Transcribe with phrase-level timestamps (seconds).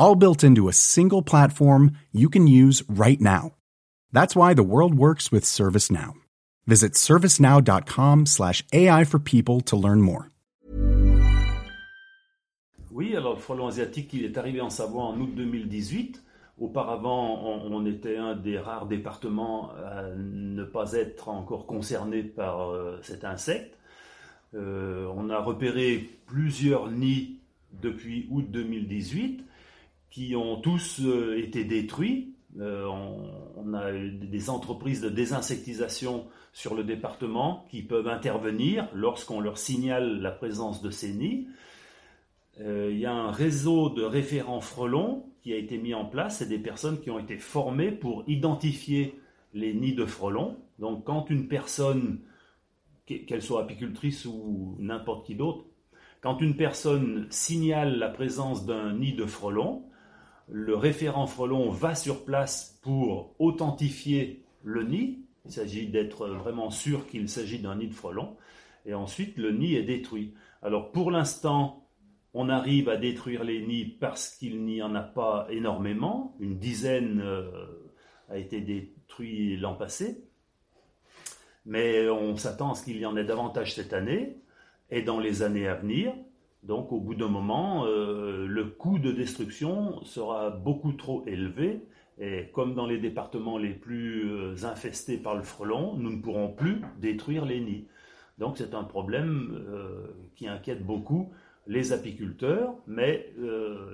[0.00, 3.52] all built into a single platform you can use right now.
[4.12, 6.14] That's why the world works with ServiceNow.
[6.66, 10.26] Visit servicenow.com/ai for people to learn more.
[12.90, 16.24] Oui, alors le frelon asiatique, il est arrivé en Savoie en août 2018.
[16.58, 22.70] Auparavant, on, on était un des rares départements à ne pas être encore concerné par
[22.70, 23.78] euh, cet insecte.
[24.54, 27.38] Euh, on a repéré plusieurs nids
[27.80, 29.44] depuis août 2018
[30.10, 32.34] qui ont tous euh, été détruits.
[32.58, 39.56] Euh, on, a des entreprises de désinsectisation sur le département qui peuvent intervenir lorsqu'on leur
[39.56, 41.46] signale la présence de ces nids.
[42.60, 46.38] Euh, il y a un réseau de référents frelons qui a été mis en place.
[46.38, 49.20] C'est des personnes qui ont été formées pour identifier
[49.54, 50.56] les nids de frelons.
[50.80, 52.18] Donc quand une personne,
[53.06, 55.64] qu'elle soit apicultrice ou n'importe qui d'autre,
[56.20, 59.84] quand une personne signale la présence d'un nid de frelons,
[60.50, 65.20] le référent frelon va sur place pour authentifier le nid.
[65.44, 68.36] Il s'agit d'être vraiment sûr qu'il s'agit d'un nid de frelon.
[68.84, 70.34] Et ensuite, le nid est détruit.
[70.62, 71.86] Alors pour l'instant,
[72.34, 76.36] on arrive à détruire les nids parce qu'il n'y en a pas énormément.
[76.40, 77.50] Une dizaine euh,
[78.28, 80.24] a été détruite l'an passé.
[81.64, 84.36] Mais on s'attend à ce qu'il y en ait davantage cette année
[84.90, 86.12] et dans les années à venir.
[86.62, 91.86] Donc au bout d'un moment, euh, le coût de destruction sera beaucoup trop élevé.
[92.18, 96.52] Et comme dans les départements les plus euh, infestés par le frelon, nous ne pourrons
[96.52, 97.86] plus détruire les nids.
[98.36, 101.32] Donc c'est un problème euh, qui inquiète beaucoup
[101.66, 103.32] les apiculteurs, mais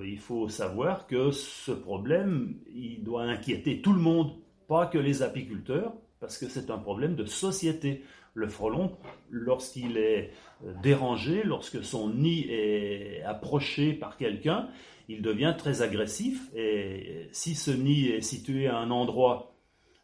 [0.03, 2.55] il faut savoir que ce problème,
[3.01, 4.31] doit inquiéter tout le monde,
[4.67, 8.03] pas que les apiculteurs, parce que c'est un problème de société
[8.37, 8.95] le frelon,
[9.31, 10.31] lorsqu'il est
[10.63, 14.69] euh, dérangé, lorsque son nid est approché par quelqu'un,
[15.09, 16.49] il devient très agressif.
[16.55, 19.55] Et si ce nid est situé à un endroit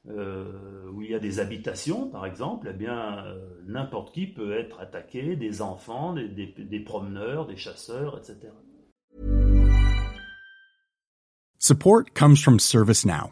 [0.09, 3.37] euh, où il y a des habitations, par exemple, eh bien, euh,
[3.67, 8.51] n'importe qui peut être attaqué, des enfants, des, des, des promeneurs, des chasseurs, etc.
[11.59, 13.31] Support comes from ServiceNow,